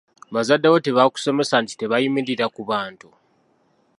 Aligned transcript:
“Bazadde 0.33 0.67
bo 0.71 0.79
tebaakusomesa 0.85 1.55
nti 1.63 1.73
tebayimirira 1.79 2.45
ku 2.55 2.61
bantu? 2.69 3.07